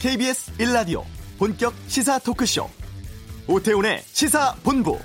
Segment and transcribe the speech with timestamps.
[0.00, 1.04] KBS 1라디오
[1.38, 2.66] 본격 시사 토크쇼
[3.46, 4.98] 오태훈의 시사본부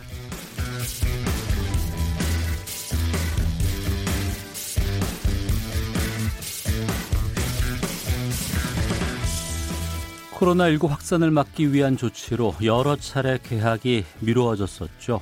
[10.32, 15.21] 코로나19 확산을 막기 위한 조치로 여러 차례 개학이 미루어졌었죠.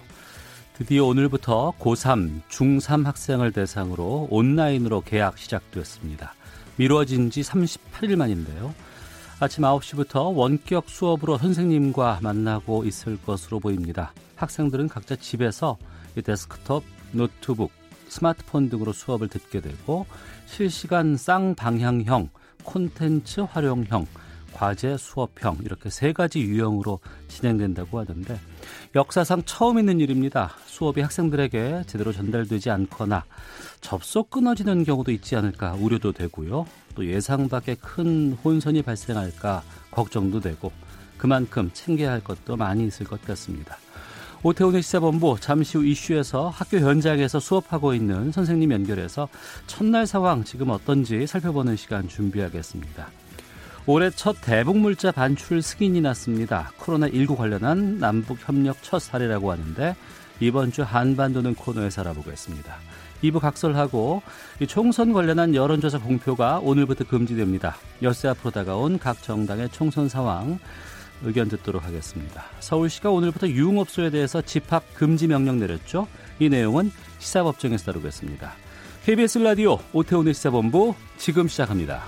[0.78, 6.36] 드디어 오늘부터 고3, 중3 학생을 대상으로 온라인으로 개학 시작되었습니다.
[6.76, 8.76] 미뤄진 지 38일 만인데요.
[9.44, 14.14] 아침 9시부터 원격 수업으로 선생님과 만나고 있을 것으로 보입니다.
[14.38, 15.78] 학생들은 각자 집에서
[16.24, 17.70] 데스크톱, 노트북,
[18.08, 20.06] 스마트폰 등으로 수업을 듣게 되고
[20.46, 22.30] 실시간 쌍방향형,
[22.64, 24.08] 콘텐츠 활용형,
[24.64, 28.40] 과제 수업형 이렇게 세 가지 유형으로 진행된다고 하던데
[28.96, 30.56] 역사상 처음 있는 일입니다.
[30.68, 33.26] 수업이 학생들에게 제대로 전달되지 않거나
[33.82, 36.66] 접속 끊어지는 경우도 있지 않을까 우려도 되고요.
[36.96, 40.72] 또 예상 밖의 큰 혼선이 발생할까 걱정도 되고
[41.18, 43.76] 그만큼 챙겨야 할 것도 많이 있을 것 같습니다.
[44.44, 49.28] 오태훈의 시사본부 잠시 후 이슈에서 학교 현장에서 수업하고 있는 선생님 연결해서
[49.68, 53.23] 첫날 상황 지금 어떤지 살펴보는 시간 준비하겠습니다.
[53.86, 56.72] 올해 첫 대북물자 반출 승인이 났습니다.
[56.80, 59.96] 코로나19 관련한 남북협력 첫 사례라고 하는데
[60.40, 62.78] 이번 주 한반도는 코너에서 알아보겠습니다.
[63.24, 64.22] 2부 각설하고
[64.68, 67.76] 총선 관련한 여론조사 공표가 오늘부터 금지됩니다.
[68.02, 70.60] 엿새 앞으로 다가온 각 정당의 총선 상황
[71.24, 72.46] 의견 듣도록 하겠습니다.
[72.62, 76.08] 서울시가 오늘부터 유흥업소에 대해서 집합 금지 명령 내렸죠.
[76.40, 76.90] 이 내용은
[77.20, 78.54] 시사법정에서 다루겠습니다.
[79.06, 82.04] KBS 라디오 오태훈의 시사본부 지금 시작합니다.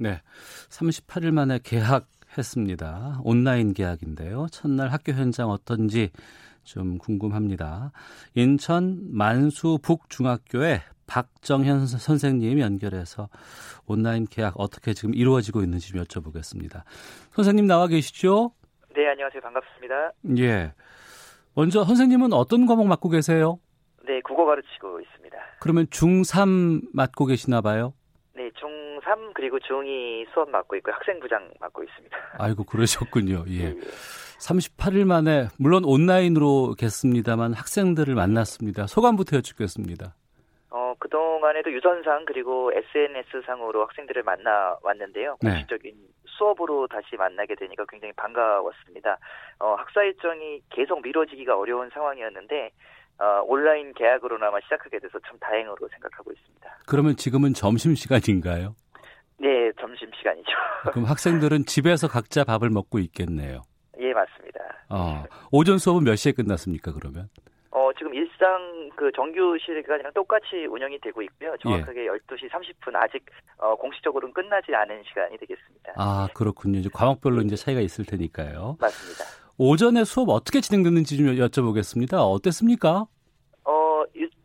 [0.00, 0.22] 네.
[0.70, 3.20] 38일 만에 개학했습니다.
[3.22, 4.46] 온라인 개학인데요.
[4.50, 6.10] 첫날 학교 현장 어떤지
[6.64, 7.92] 좀 궁금합니다.
[8.34, 13.28] 인천 만수 북중학교에 박정현 선생님 연결해서
[13.86, 16.82] 온라인 개학 어떻게 지금 이루어지고 있는지 좀 여쭤보겠습니다.
[17.32, 18.52] 선생님 나와 계시죠?
[18.96, 19.42] 네, 안녕하세요.
[19.42, 20.12] 반갑습니다.
[20.38, 20.72] 예.
[21.54, 23.58] 먼저 선생님은 어떤 과목 맡고 계세요?
[24.06, 25.36] 네, 국어 가르치고 있습니다.
[25.60, 27.92] 그러면 중3 맡고 계시나 봐요?
[29.10, 32.16] 네, 중3 그리고 중2 수업 맡고 있고 학생부장 맡고 있습니다.
[32.38, 33.44] 아이고 그러셨군요.
[33.50, 33.64] 예.
[33.64, 33.74] 예.
[34.38, 38.86] 38일 만에 물론 온라인으로 겠습니다만 학생들을 만났습니다.
[38.86, 40.14] 소감부터 여쭙겠습니다.
[40.70, 45.36] 어, 그동안에도 유선상 그리고 SNS상으로 학생들을 만나 왔는데요.
[45.42, 45.50] 네.
[45.50, 45.94] 공식적인
[46.26, 49.18] 수업으로 다시 만나게 되니까 굉장히 반가웠습니다.
[49.58, 52.70] 어, 학사 일정이 계속 미뤄지기가 어려운 상황이었는데
[53.18, 56.78] 어, 온라인 계약으로나마 시작하게 돼서 참 다행으로 생각하고 있습니다.
[56.86, 58.74] 그러면 지금은 점심 시간인가요?
[59.40, 60.50] 네, 점심 시간이죠.
[60.92, 63.62] 그럼 학생들은 집에서 각자 밥을 먹고 있겠네요.
[63.98, 64.60] 예, 맞습니다.
[64.90, 67.28] 어, 오전 수업은 몇 시에 끝났습니까, 그러면?
[67.70, 71.56] 어, 지금 일상 그 정규 시간이랑 똑같이 운영이 되고 있고요.
[71.62, 72.08] 정확하게 예.
[72.08, 73.24] 12시 30분 아직
[73.58, 75.92] 어, 공식적으로는 끝나지 않은 시간이 되겠습니다.
[75.96, 76.78] 아, 그렇군요.
[76.80, 78.76] 이제 과목별로 이제 차이가 있을 테니까요.
[78.80, 79.24] 맞습니다.
[79.56, 82.14] 오전에 수업 어떻게 진행됐는지 좀 여쭤보겠습니다.
[82.14, 83.06] 어땠습니까?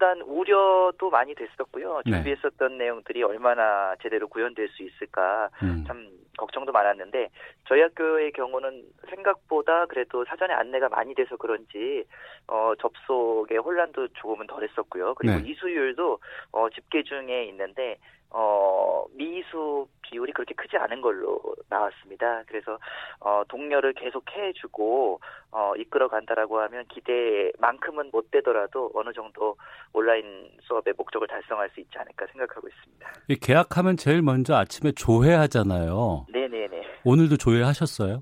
[0.06, 2.02] 어, 일단 우려도 많이 됐었고요.
[2.06, 2.12] 네.
[2.12, 2.86] 준비했었던 네.
[2.86, 5.84] 내용들이 얼마나 제대로 구현될 수 있을까 음.
[5.88, 6.08] 참
[6.38, 7.30] 걱정도 많았는데
[7.68, 12.06] 저희 학교의 경우는 생각보다 그래도 사전에 안내가 많이 돼서 그런지
[12.48, 15.16] 어, 접속의 혼란도 조금은 덜했었고요.
[15.16, 15.50] 그리고 네.
[15.50, 16.20] 이수율도
[16.52, 17.98] 어, 집계 중에 있는데
[18.38, 22.44] 어, 미수 비율이 그렇게 크지 않은 걸로 나왔습니다.
[22.48, 22.78] 그래서
[23.22, 29.56] 어, 동료를 계속 해주고 어, 이끌어 간다라고 하면 기대만큼은 못 되더라도 어느 정도
[29.94, 33.14] 온라인 수업의 목적을 달성할 수 있지 않을까 생각하고 있습니다.
[33.30, 36.26] 이 계약하면 제일 먼저 아침에 조회하잖아요.
[36.28, 36.82] 네네네.
[37.06, 38.22] 오늘도 조회하셨어요?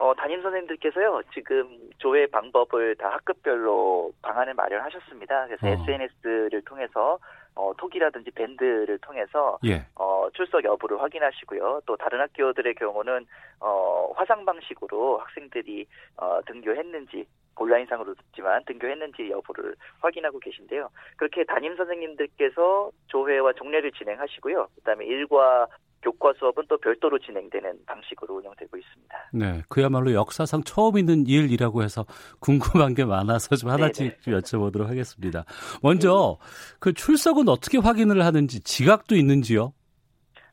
[0.00, 5.46] 어, 담임 선생님들께서요, 지금 조회 방법을 다 학급별로 방안을 마련하셨습니다.
[5.46, 5.70] 그래서 어.
[5.70, 7.18] SNS를 통해서
[7.58, 9.84] 어, 톡이라든지 밴드를 통해서 예.
[9.96, 11.82] 어, 출석 여부를 확인하시고요.
[11.86, 13.26] 또 다른 학교들의 경우는
[13.58, 15.84] 어, 화상 방식으로 학생들이
[16.16, 17.26] 어, 등교했는지
[17.56, 20.88] 온라인상으로 듣지만 등교했는지 여부를 확인하고 계신데요.
[21.16, 24.68] 그렇게 담임 선생님들께서 조회와 종례를 진행하시고요.
[24.76, 25.66] 그다음에 일과
[26.02, 29.30] 교과 수업은 또 별도로 진행되는 방식으로 운영되고 있습니다.
[29.32, 32.04] 네, 그야말로 역사상 처음 있는 일이라고 해서
[32.40, 35.44] 궁금한 게 많아서 좀 하나씩 좀 여쭤보도록 하겠습니다.
[35.82, 36.38] 먼저
[36.80, 39.72] 그 출석은 어떻게 확인을 하는지 지각도 있는지요?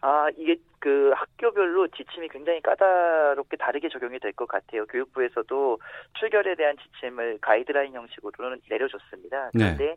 [0.01, 4.85] 아, 이게 그 학교별로 지침이 굉장히 까다롭게 다르게 적용이 될 것 같아요.
[4.85, 5.79] 교육부에서도
[6.19, 9.49] 출결에 대한 지침을 가이드라인 형식으로는 내려줬습니다.
[9.55, 9.63] 네.
[9.63, 9.95] 그런데 네.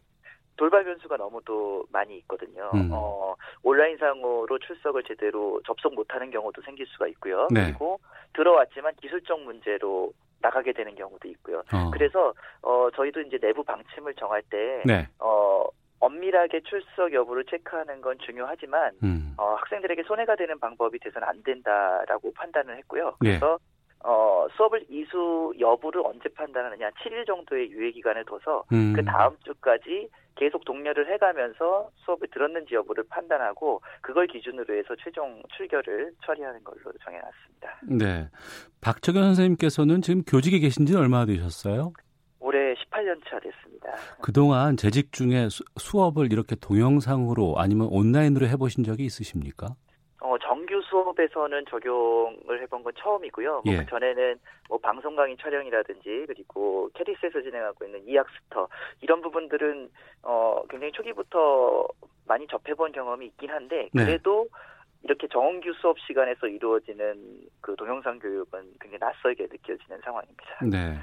[0.59, 2.71] 돌발 변수가 너무도 많이 있거든요.
[2.75, 2.91] 음.
[2.93, 7.49] 어, 온라인상으로 출석을 제대로 접속 못하는 경우도 생길 수가 있고요.
[7.51, 7.67] 네.
[7.67, 7.99] 그리고
[8.35, 11.63] 들어왔지만 기술적 문제로 나가게 되는 경우도 있고요.
[11.73, 11.91] 어.
[11.93, 15.07] 그래서 어, 저희도 이제 내부 방침을 정할 때 네.
[15.21, 15.65] 어,
[16.01, 19.35] 엄밀하게 출석 여부를 체크하는 건 중요하지만 음.
[19.37, 23.17] 어, 학생들에게 손해가 되는 방법이 돼서는 안 된다라고 판단을 했고요.
[23.21, 23.39] 네.
[23.39, 23.78] 그래서 네.
[24.05, 28.93] 어, 수업을 이수 여부를 언제 판단하느냐 7일 정도의 유예 기간을 둬서 음.
[28.95, 36.13] 그 다음 주까지 계속 독려를 해가면서 수업을 들었는지 여부를 판단하고 그걸 기준으로 해서 최종 출결을
[36.25, 37.81] 처리하는 걸로 정해놨습니다.
[37.99, 38.29] 네,
[38.81, 41.93] 박정현 선생님께서는 지금 교직에 계신 지 얼마나 되셨어요?
[42.39, 43.93] 올해 18년 차 됐습니다.
[44.23, 49.75] 그동안 재직 중에 수, 수업을 이렇게 동영상으로 아니면 온라인으로 해보신 적이 있으십니까?
[50.49, 53.63] 정규 수업에서는 적용을 해본 건 처음이고요.
[53.65, 53.79] 뭐 예.
[53.79, 54.37] 그 전에는
[54.71, 58.67] 뭐 방송 강의 촬영이라든지 그리고 캐디스에서 진행하고 있는 이학스터
[59.03, 59.91] 이런 부분들은
[60.23, 61.87] 어 굉장히 초기부터
[62.27, 64.05] 많이 접해본 경험이 있긴 한데 네.
[64.05, 64.59] 그래도 네.
[65.05, 70.65] 이렇게 정규 수업 시간에서 이루어지는 그 동영상 교육은 굉장히 낯설게 느껴지는 상황입니다.
[70.65, 70.99] 네.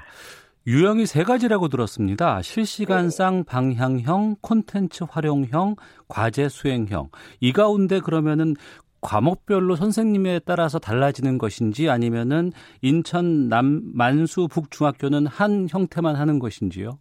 [0.68, 2.42] 유형이 세 가지라고 들었습니다.
[2.42, 3.42] 실시간상 네.
[3.46, 5.76] 방향형, 콘텐츠 활용형,
[6.08, 7.10] 과제 수행형.
[7.38, 8.54] 이 가운데 그러면은
[9.00, 12.52] 과목별로 선생님에 따라서 달라지는 것인지 아니면은
[12.82, 16.98] 인천 남 만수 북중학교는 한 형태만 하는 것인지요?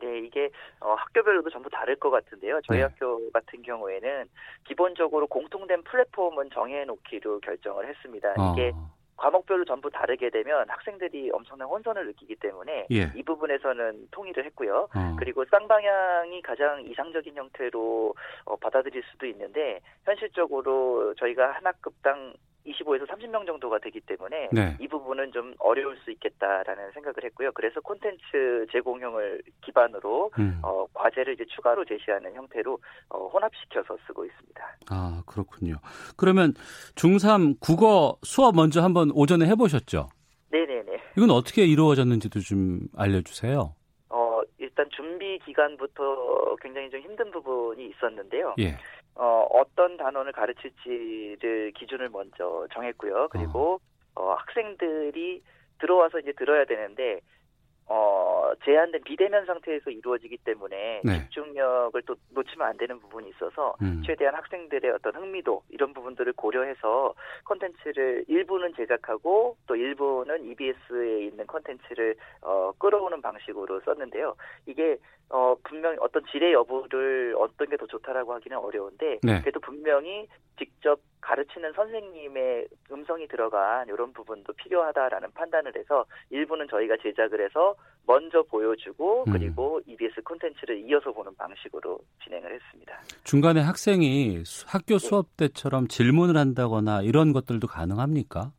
[0.00, 0.50] 네, 이게
[0.80, 2.60] 어, 학교별로도 전부 다를 것 같은데요.
[2.66, 2.82] 저희 네.
[2.84, 4.24] 학교 같은 경우에는
[4.64, 8.34] 기본적으로 공통된 플랫폼은 정해놓기로 결정을 했습니다.
[8.38, 8.52] 어.
[8.52, 8.72] 이게
[9.22, 13.12] 과목별로 전부 다르게 되면 학생들이 엄청난 혼선을 느끼기 때문에 예.
[13.14, 14.88] 이 부분에서는 통일을 했고요.
[14.92, 15.16] 어.
[15.16, 18.14] 그리고 쌍방향이 가장 이상적인 형태로
[18.46, 22.34] 어, 받아들일 수도 있는데 현실적으로 저희가 한 학급당
[22.66, 24.76] 25에서 30명 정도가 되기 때문에 네.
[24.80, 27.50] 이 부분은 좀 어려울 수 있겠다라는 생각을 했고요.
[27.52, 30.60] 그래서 콘텐츠 제공형을 기반으로 음.
[30.62, 32.78] 어, 과제를 이제 추가로 제시하는 형태로
[33.08, 34.76] 어, 혼합시켜서 쓰고 있습니다.
[34.90, 35.76] 아 그렇군요.
[36.16, 36.52] 그러면
[36.94, 40.08] 중3 국어 수업 먼저 한번 오전에 해보셨죠?
[40.50, 41.02] 네네네.
[41.16, 43.74] 이건 어떻게 이루어졌는지도 좀 알려주세요.
[44.10, 48.54] 어 일단 준비 기간부터 굉장히 좀 힘든 부분이 있었는데요.
[48.60, 48.76] 예.
[49.14, 53.28] 어, 어떤 단원을 가르칠지를 기준을 먼저 정했고요.
[53.30, 53.80] 그리고
[54.14, 54.22] 어.
[54.22, 55.42] 어, 학생들이
[55.78, 57.20] 들어와서 이제 들어야 되는데
[57.86, 61.18] 어, 제한된 비대면 상태에서 이루어지기 때문에 네.
[61.24, 64.02] 집중력을 또 놓치면 안 되는 부분이 있어서 음.
[64.06, 67.14] 최대한 학생들의 어떤 흥미도 이런 부분들을 고려해서
[67.44, 74.34] 콘텐츠를 일부는 제작하고 또 일부는 EBS에 있는 콘텐츠를 어, 끌어오는 방식으로 썼는데요.
[74.66, 74.96] 이게
[75.28, 79.40] 어, 분명히 어떤 질의 여부를 어떤 게 더 좋다라고 하기는 어려운데 네.
[79.40, 87.42] 그래도 분명히 직접 가르치는 선생님의 음성이 들어간 이런 부분도 필요하다라는 판단을 해서 일부는 저희가 제작을
[87.44, 87.74] 해서
[88.06, 89.32] 먼저 보여주고 음.
[89.32, 93.00] 그리고 EBS 콘텐츠를 이어서 보는 방식으로 진행을 했습니다.
[93.24, 95.08] 중간에 학생이 학교 네.
[95.08, 98.52] 수업 때처럼 질문을 한다거나 이런 것들도 가능합니까?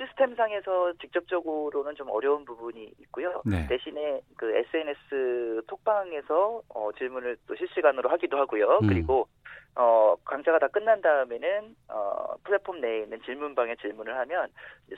[0.00, 3.42] 어, 시스템상에서 직접적으로는 좀 어려운 부분이 있고요.
[3.44, 3.66] 네.
[3.68, 8.80] 대신에 그 SNS 톡방에서 어, 질문을 또 실시간으로 하기도 하고요.
[8.82, 8.88] 음.
[8.88, 9.28] 그리고
[9.76, 14.48] 어, 강좌가 다 끝난 다음에는 어, 플랫폼 내에 있는 질문방에 질문을 하면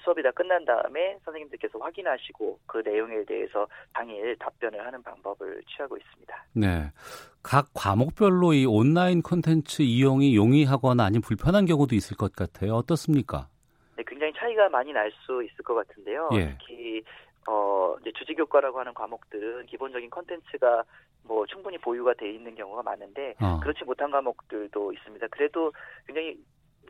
[0.03, 6.47] 수업이 다 끝난 다음에 선생님들께서 확인하시고 그 내용에 대해서 당일 답변을 하는 방법을 취하고 있습니다.
[6.55, 6.91] 네.
[7.43, 12.75] 각 과목별로 이 온라인 콘텐츠 이용이 용이하거나 아니면 불편한 경우도 있을 것 같아요.
[12.75, 13.52] 어떻습니까?
[14.33, 16.31] 네, 굉장히 차이가 많이 날 수 있을 것 같은데요.
[16.35, 16.57] 예.
[16.59, 17.03] 특히
[17.47, 20.85] 어, 이제 주직교과라고 하는 과목들은 기본적인 컨텐츠가
[21.25, 23.61] 뭐 충분히 보유가 돼 있는 경우가 많은데 어.
[23.61, 25.27] 그렇지 못한 과목들도 있습니다.
[25.29, 25.73] 그래도
[26.07, 26.39] 굉장히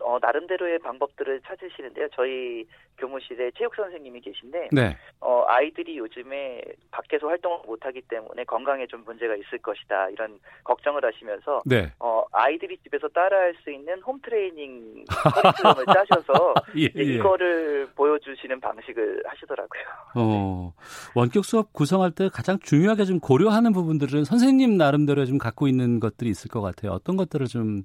[0.05, 2.09] 어, 나름대로의 방법들을 찾으시는데요.
[2.15, 2.67] 저희
[2.99, 4.97] 교무실에 체육 선생님이 계신데, 네.
[5.21, 11.63] 어, 아이들이 요즘에 밖에서 활동을 못하기 때문에 건강에 좀 문제가 있을 것이다 이런 걱정을 하시면서,
[11.65, 11.91] 네.
[11.99, 17.03] 어, 아이들이 집에서 따라할 수 있는 홈 트레이닝 커리큘럼을 짜셔서 예, 예.
[17.03, 19.83] 이거를 보여주시는 방식을 하시더라고요.
[20.17, 20.73] 어,
[21.15, 26.31] 원격 수업 구성할 때 가장 중요하게 좀 고려하는 부분들은 선생님 나름대로 좀 갖고 있는 것들이
[26.31, 26.93] 있을 것 같아요.
[26.93, 27.83] 어떤 것들을 좀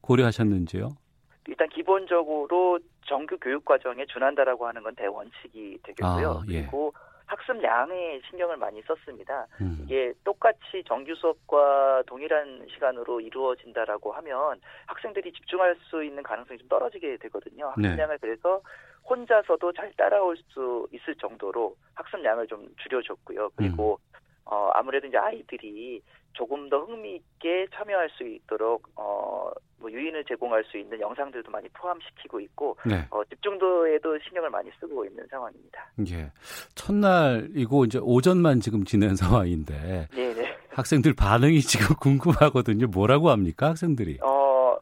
[0.00, 0.90] 고려하셨는지요?
[2.10, 6.30] 기본적으로 정규 교육 과정에 준한다라고 하는 건 대원칙이 되겠고요.
[6.30, 6.62] 아, 예.
[6.62, 6.92] 그리고
[7.26, 9.46] 학습량에 신경을 많이 썼습니다.
[9.60, 9.78] 음.
[9.84, 17.18] 이게 똑같이 정규 수업과 동일한 시간으로 이루어진다라고 하면 학생들이 집중할 수 있는 가능성이 좀 떨어지게
[17.18, 17.68] 되거든요.
[17.68, 18.18] 학습량을 네.
[18.20, 18.60] 그래서
[19.08, 23.50] 혼자서도 잘 따라올 수 있을 정도로 학습량을 좀 줄여줬고요.
[23.54, 24.18] 그리고 음.
[24.46, 30.64] 어, 아무래도 이제 아이들이 조금 더 흥미 있게 참여할 수 있도록 어, 뭐 유인을 제공할
[30.64, 33.06] 수 있는 영상들도 많이 포함시키고 있고 네.
[33.10, 35.90] 어, 집중도에도 신경을 많이 쓰고 있는 상황입니다.
[36.10, 36.30] 예.
[36.74, 40.56] 첫날이고 이제 오전만 지금 지낸 상황인데 네네.
[40.70, 42.86] 학생들 반응이 지금 궁금하거든요.
[42.88, 44.18] 뭐라고 합니까, 학생들이?
[44.22, 44.76] 어,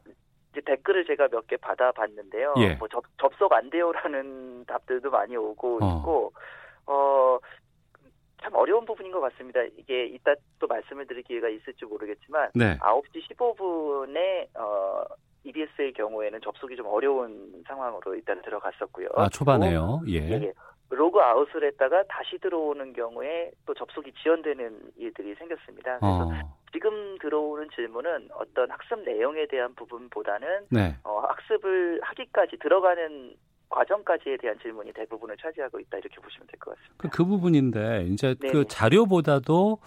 [0.52, 2.55] 이제 댓글을 제가 몇 개 받아봤는데요.
[2.59, 2.75] 예.
[2.75, 5.99] 뭐 접, 접속 안 돼요라는 답들도 많이 오고 어.
[5.99, 6.33] 있고
[6.87, 7.38] 어.
[8.49, 9.61] 참 어려운 부분인 것 같습니다.
[9.76, 12.78] 이게 이따 또 말씀을 드릴 기회가 있을지 모르겠지만 네.
[12.78, 15.05] 9시 15분에 어
[15.45, 19.09] EBS의 경우에는 접속이 좀 어려운 상황으로 일단 들어갔었고요.
[19.17, 20.00] 아 초반에요.
[20.09, 20.17] 예.
[20.17, 20.52] 예.
[20.90, 25.99] 로그 아웃을 했다가 다시 들어오는 경우에 또 접속이 지연되는 일들이 생겼습니다.
[25.99, 26.59] 그래서 어.
[26.73, 30.97] 지금 들어오는 질문은 어떤 학습 내용에 대한 부분보다는 네.
[31.05, 33.35] 어, 학습을 하기까지 들어가는
[33.71, 36.95] 과정까지에 대한 질문이 대부분을 차지하고 있다 이렇게 보시면 될 것 같습니다.
[36.97, 38.53] 그, 그 부분인데 이제 그 네네.
[38.53, 39.79] 그 자료보다도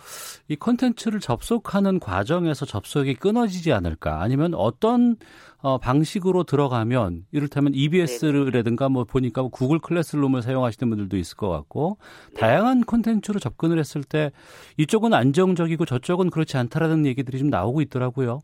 [0.48, 5.16] 이 콘텐츠를 접속하는 과정에서 접속이 끊어지지 않을까 아니면 어떤
[5.64, 11.98] 어, 방식으로 들어가면 이를테면 EBS라든가 뭐 보니까 뭐 구글 클래스룸을 사용하시는 분들도 있을 것 같고
[12.34, 12.40] 네.
[12.40, 14.32] 다양한 콘텐츠로 접근을 했을 때
[14.78, 18.40] 이쪽은 안정적이고 저쪽은 그렇지 않다라는 얘기들이 좀 나오고 있더라고요.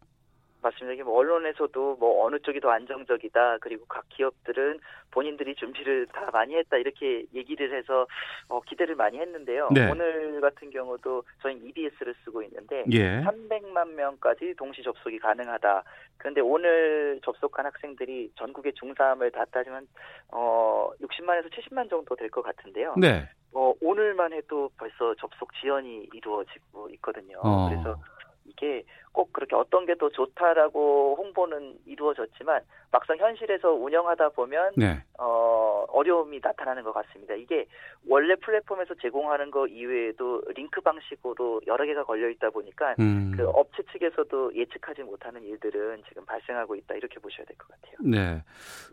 [0.62, 0.94] 맞습니다.
[0.94, 1.17] 이게 뭐
[1.48, 3.58] 언론에서도 뭐 어느 쪽이 더 안정적이다.
[3.60, 4.80] 그리고 각 기업들은
[5.12, 6.78] 본인들이 준비를 다 많이 했다.
[6.78, 8.06] 이렇게 얘기를 해서
[8.50, 9.70] 어, 기대를 많이 했는데요.
[9.74, 9.90] 네.
[9.90, 13.22] 오늘 같은 경우도 저희 EBS를 쓰고 있는데 예.
[13.22, 15.84] 300만 명까지 동시 접속이 가능하다.
[16.18, 19.88] 그런데 오늘 접속한 학생들이 전국의 중3을 다 따지면
[20.32, 22.96] 어 60만에서 70만 정도 될 것 같은데요.
[22.98, 23.28] 네.
[23.54, 27.40] 어, 오늘만 해도 벌써 접속 지연이 이루어지고 있거든요.
[27.42, 27.70] 어.
[27.70, 27.96] 그래서
[28.46, 28.84] 이게
[29.18, 35.02] 꼭 그렇게 어떤 게 더 좋다라고 홍보는 이루어졌지만 막상 현실에서 운영하다 보면 네.
[35.18, 37.34] 어, 어려움이 나타나는 것 같습니다.
[37.34, 37.66] 이게
[38.08, 43.34] 원래 플랫폼에서 제공하는 거 이외에도 링크 방식으로 여러 개가 걸려 있다 보니까 음.
[43.36, 47.96] 그 업체 측에서도 예측하지 못하는 일들은 지금 발생하고 있다 이렇게 보셔야 될 것 같아요.
[48.04, 48.44] 네.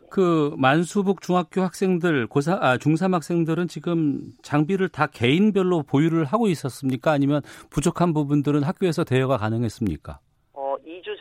[0.09, 7.11] 그 만수북 중학교 학생들 고사 아 중3 학생들은 지금 장비를 다 개인별로 보유를 하고 있었습니까?
[7.11, 10.14] 아니면 부족한 부분들은 학교에서 대여가 가능했습니까?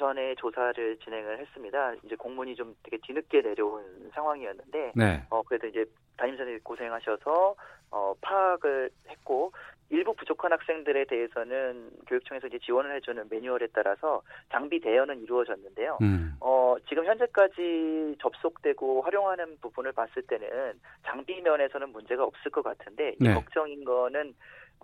[0.05, 1.95] 전에 조사를 진행을 했습니다.
[2.05, 5.23] 이제 공문이 좀 되게 뒤늦게 내려온 상황이었는데, 네.
[5.31, 5.85] 어 그래도 이제
[6.19, 7.55] 담임선생님 고생하셔서
[7.91, 9.53] 어 파악을 했고
[9.91, 15.99] 일부 부족한 학생들에 대해서는 교육청에서 이제 지원을 해주는 매뉴얼에 따라서 장비 대여는 이루어졌는데요.
[16.03, 16.37] 음.
[16.41, 23.35] 어, 지금 현재까지 접속되고 활용하는 부분을 봤을 때는 장비 면에서는 문제가 없을 것 같은데 네.
[23.35, 24.35] 걱정인 거는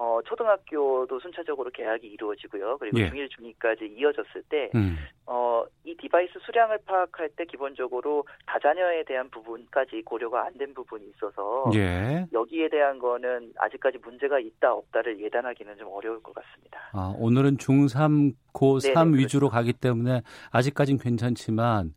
[0.03, 2.79] 어, 초등학교도 순차적으로 개학이 이루어지고요.
[2.79, 3.11] 그리고 예.
[3.11, 4.97] 중1, 중2까지 이어졌을 때, 음.
[5.27, 11.71] 어, 이 device 수량을 파악할 때 기본적으로 다자녀에 대한 부분까지 고려가 안 된 부분이 있어서,
[11.75, 12.25] 예.
[12.33, 16.81] 여기에 대한 거는 아직까지 문제가 있다, 없다를 예단하기는 좀 어려울 것 같습니다.
[16.95, 19.55] 아, 오늘은 중3, 고3 네네, 위주로 그렇죠.
[19.55, 21.95] 가기 때문에 아직까지는 괜찮지만,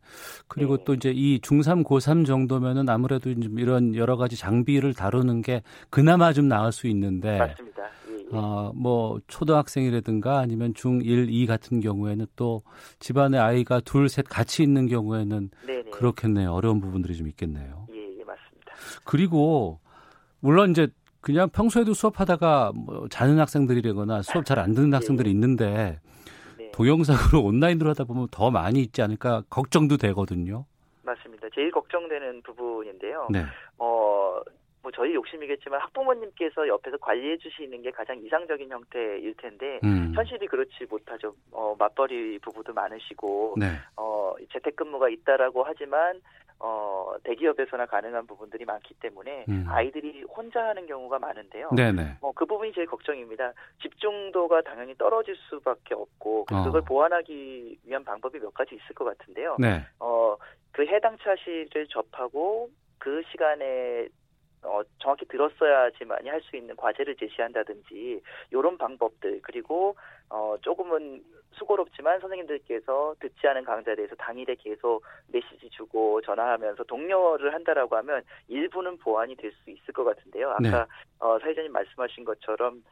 [0.48, 0.84] 그리고 네.
[0.84, 6.48] 또 이제 이 중3, 고3 정도면은 아무래도 이런 여러 가지 장비를 다루는 게 그나마 좀
[6.48, 7.84] 나을 수 있는데, 맞습니다.
[8.32, 12.62] 어, 뭐 초등학생이라든가 아니면 중1, 2 같은 경우에는 또
[12.98, 15.90] 집안에 아이가 둘, 셋 같이 있는 경우에는 네네.
[15.90, 16.52] 그렇겠네요.
[16.52, 17.86] 어려운 부분들이 좀 있겠네요.
[17.92, 18.72] 예, 예, 맞습니다.
[19.04, 19.78] 그리고
[20.40, 20.88] 물론 이제
[21.20, 25.32] 그냥 평소에도 수업하다가 뭐 자는 학생들이라거나 수업 잘 안 듣는 예, 학생들이 예.
[25.32, 25.98] 있는데 네.
[26.74, 30.64] 동영상으로 온라인으로 하다 보면 더 많이 있지 않을까 걱정도 되거든요.
[31.02, 31.46] 맞습니다.
[31.54, 33.28] 제일 걱정되는 부분인데요.
[33.30, 33.44] 네.
[33.78, 34.40] 어,
[34.84, 40.12] 뭐 저희 욕심이겠지만 학부모님께서 옆에서 관리해 주시는 게 가장 이상적인 형태일 텐데 음.
[40.14, 41.34] 현실이 그렇지 못하죠.
[41.52, 43.66] 어, 맞벌이 부부도 많으시고 네.
[43.96, 46.20] 어, 재택근무가 있다라고 하지만
[46.60, 49.64] 어, 대기업에서나 가능한 부분들이 많기 때문에 음.
[49.68, 51.70] 아이들이 혼자 하는 경우가 많은데요.
[51.74, 52.18] 네네.
[52.20, 53.54] 어, 그 부분이 제일 걱정입니다.
[53.80, 56.64] 집중도가 당연히 떨어질 수밖에 없고 어.
[56.64, 59.56] 그걸 보완하기 위한 방법이 몇 가지 있을 것 같은데요.
[59.58, 59.82] 네.
[59.98, 60.36] 어,
[60.72, 64.08] 그 해당 차시를 접하고 그 시간에
[64.64, 69.96] 어, 정확히 들었어야지만이 할 수 있는 과제를 제시한다든지 이런 방법들 그리고
[70.28, 77.96] 어, 조금은 수고롭지만 선생님들께서 듣지 않은 강좌에 대해서 당일에 계속 메시지 주고 전화하면서 독려를 한다라고
[77.96, 80.50] 하면 일부는 보완이 될 수 있을 것 같은데요.
[80.50, 80.70] 아까 네.
[81.20, 82.82] 어, 사회자님 말씀하신 것처럼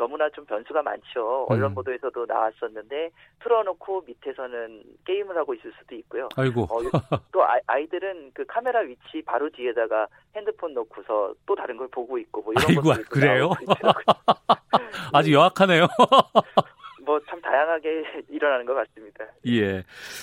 [0.00, 1.46] 너무나 좀 변수가 많죠.
[1.50, 1.52] 음.
[1.52, 3.10] 언론 보도에서도 나왔었는데
[3.42, 6.26] 틀어놓고 밑에서는 게임을 하고 있을 수도 있고요.
[6.36, 6.62] 아이고.
[6.62, 6.80] 어,
[7.32, 12.40] 또 아 이, 들은그 카메라 위치 바로 뒤에다가 핸드폰 놓고서 또 다른 걸 보고 있고
[12.42, 13.50] 뭐 이런 것도 그래요?
[15.12, 15.86] 아주 여악하네요.
[17.04, 19.24] 뭐참 다양하게 일어나는 것 같습니다.
[19.48, 19.82] 예.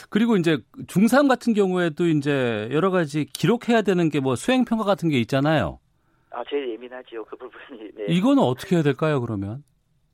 [0.10, 0.58] 그리고 이제
[0.88, 5.80] 중3 같은 경우에도 이제 여러 가지 기록해야 되는 게 뭐 수행 평가 같은 게 있잖아요.
[6.38, 7.26] 아, 제일 예민하지요.
[7.26, 7.92] 그 부분이.
[7.96, 8.06] 네.
[8.10, 9.64] 이거는 어떻게 해야 될까요, 그러면?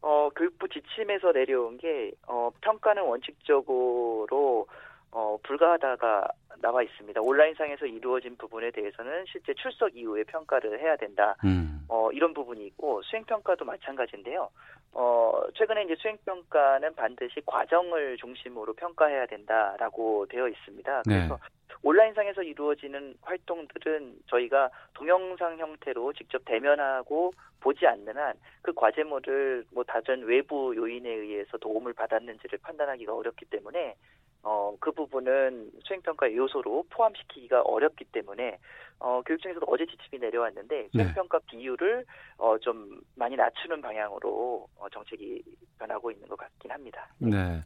[0.01, 4.67] 어, 교육부 지침에서 내려온 게, 어, 평가는 원칙적으로,
[5.13, 6.27] 어, 불가하다가
[6.61, 7.21] 나와 있습니다.
[7.21, 11.35] 온라인상에서 이루어진 부분에 대해서는 실제 출석 이후에 평가를 해야 된다.
[11.45, 11.85] 음.
[11.87, 14.49] 어, 이런 부분이 있고, 수행평가도 마찬가지인데요.
[14.93, 21.03] 어, 최근에 이제 수행평가는 반드시 과정을 중심으로 평가해야 된다라고 되어 있습니다.
[21.05, 21.15] 네.
[21.15, 21.75] 그래서 네.
[21.83, 30.23] 온라인상에서 이루어지는 활동들은 저희가 동영상 형태로 직접 대면하고 보지 않는 한 그 과제물을 뭐 다른
[30.23, 33.93] 외부 요인에 의해서 도움을 받았는지를 판단하기가 어렵기 때문에
[34.43, 38.59] 어, 그 부분은 수행평가 요소로 포함시키기가 어렵기 때문에
[38.99, 40.89] 어, 교육청에서도 어제 지침이 내려왔는데 네.
[40.91, 41.45] 수행평가 네.
[41.49, 42.05] 비율을
[42.37, 45.41] 어, 좀 많이 낮추는 방향으로 어, 정책이
[45.79, 47.07] 변하고 있는 것 같긴 합니다.
[47.19, 47.63] 네.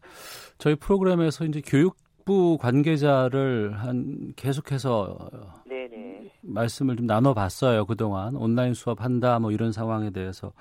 [0.59, 6.31] 저희 프로그램에서 이제 교육부 관계자를 한 계속해서 네네.
[6.41, 10.51] 말씀을 좀 나눠봤어요 그동안 온라인 수업한다 뭐 이런 상황에 대해서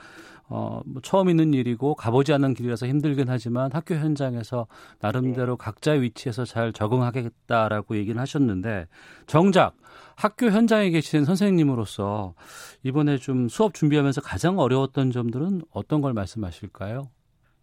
[0.48, 4.66] 어, 뭐 처음 있는 일이고 가보지 않는 길이라서 힘들긴 하지만 학교 현장에서
[5.00, 5.64] 나름대로 네.
[5.64, 8.86] 각자의 위치에서 잘 적응하겠다라고 얘기를 하셨는데
[9.26, 9.74] 정작
[10.16, 12.34] 학교 현장에 계신 선생님으로서
[12.84, 17.10] 이번에 좀 수업 준비하면서 가장 어려웠던 점들은 어떤 걸 말씀하실까요?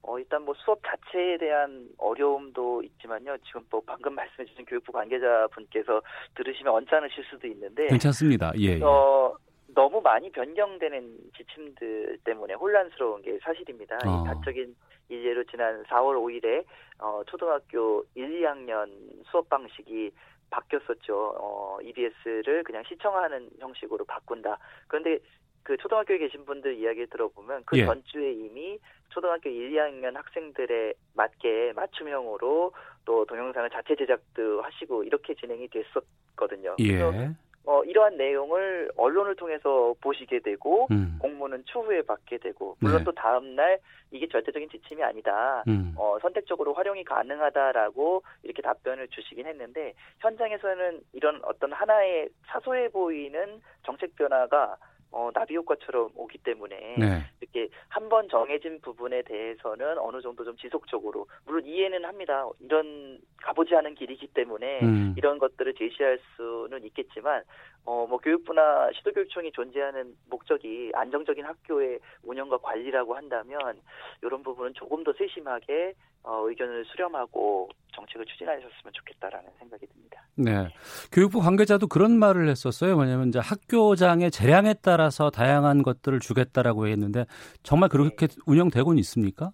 [0.02, 3.38] 어, 일단 뭐 수업 자체에 대한 어려움도 있지만요.
[3.46, 6.02] 지금 뭐 방금 말씀해 주신 교육부 관계자분께서
[6.36, 8.52] 들으시면 언짢으실 수도 있는데 괜찮습니다.
[8.60, 8.80] 예.
[8.80, 8.82] 예.
[8.84, 9.34] 어,
[9.74, 13.96] 너무 많이 변경되는 지침들 때문에 혼란스러운 게 사실입니다.
[14.06, 14.24] 어.
[14.24, 14.76] 이 단적인
[15.10, 16.66] 예로 지난 4월 5일에
[17.00, 18.90] 어, 초등학교 1, 2학년
[19.26, 20.12] 수업 방식이
[20.50, 21.36] 바뀌었었죠.
[21.40, 24.58] 어, EBS를 그냥 시청하는 형식으로 바꾼다.
[24.88, 25.20] 그런데
[25.64, 27.86] 그 초등학교에 계신 분들 이야기 들어보면 그 예.
[27.86, 32.74] 전주에 이미 초등학교 1, 2학년 학생들에 맞게 맞춤형으로
[33.06, 36.76] 또 동영상을 자체 제작도 하시고 이렇게 진행이 됐었거든요.
[36.80, 36.88] 예.
[36.88, 37.34] 그래서
[37.66, 41.18] 어, 이러한 내용을 언론을 통해서 보시게 되고 음.
[41.20, 43.04] 공문은 추후에 받게 되고 물론 네.
[43.06, 43.80] 또 다음 날
[44.12, 45.64] 이게 절대적인 지침이 아니다.
[45.68, 45.94] 음.
[45.98, 54.16] 어, 선택적으로 활용이 가능하다라고 이렇게 답변을 주시긴 했는데 현장에서는 이런 어떤 하나의 사소해 보이는 정책
[54.16, 54.78] 변화가
[55.14, 57.22] 어, 나비 효과처럼 오기 때문에 네.
[57.40, 62.48] 이렇게 한 번 정해진 부분에 대해서는 어느 정도 좀 지속적으로 물론 이해는 합니다.
[62.60, 65.16] 이런 가보지 않은 길이기 때문에 음.
[65.18, 67.44] 이런 것들을 제시할 수는 있겠지만
[67.86, 73.80] 어, 뭐 교육부나 시도교육청이 존재하는 목적이 안정적인 학교의 운영과 관리라고 한다면
[74.22, 80.26] 이런 부분은 조금 더 세심하게 어, 의견을 수렴하고 정책을 추진하셨으면 좋겠다라는 생각이 듭니다.
[80.36, 80.68] 네.
[81.12, 82.96] 교육부 관계자도 그런 말을 했었어요.
[82.96, 87.26] 뭐냐면 이제 학교장의 재량에 따라서 다양한 것들을 주겠다라고 했는데
[87.62, 88.36] 정말 그렇게 네.
[88.48, 89.52] 운영되고는 있습니까?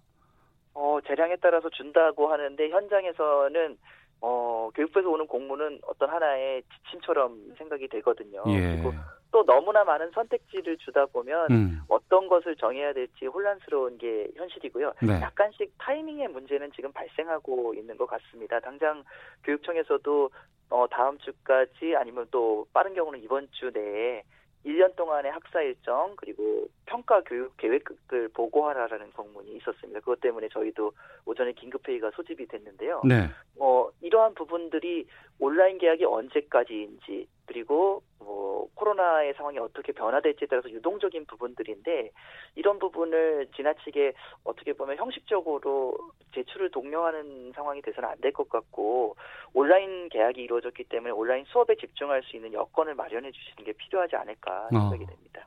[0.74, 3.76] 어, 재량에 따라서 준다고 하는데 현장에서는
[4.22, 8.42] 어, 교육부에서 오는 공문은 어떤 하나의 지침처럼 생각이 되거든요.
[8.48, 8.76] 예.
[8.76, 8.92] 그리고
[9.32, 11.80] 또 너무나 많은 선택지를 주다 보면 음.
[11.88, 14.92] 어떤 것을 정해야 될지 혼란스러운 게 현실이고요.
[15.02, 15.20] 네.
[15.20, 18.60] 약간씩 타이밍의 문제는 지금 발생하고 있는 것 같습니다.
[18.60, 19.04] 당장
[19.44, 20.30] 교육청에서도
[20.70, 24.22] 어, 다음 주까지 아니면 또 빠른 경우는 이번 주 내에
[24.64, 30.00] 1년 동안의 학사 일정 그리고 평가 교육 계획을 보고하라라는 공문이 있었습니다.
[30.00, 30.92] 그것 때문에 저희도
[31.24, 33.00] 오전에 긴급 회의가 소집이 됐는데요.
[33.04, 33.28] 네.
[33.58, 35.06] 어 이러한 부분들이
[35.40, 42.10] 온라인 계약이 언제까지인지 그리고 뭐 코로나의 상황이 어떻게 변화될지에 따라서 유동적인 부분들인데
[42.54, 44.12] 이런 부분을 지나치게
[44.44, 45.96] 어떻게 보면 형식적으로
[46.34, 49.16] 제출을 독려하는 상황이 돼서는 안 될 것 같고
[49.54, 54.68] 온라인 계약이 이루어졌기 때문에 온라인 수업에 집중할 수 있는 여건을 마련해 주시는 게 필요하지 않을까
[54.70, 55.06] 생각이 어.
[55.06, 55.46] 됩니다.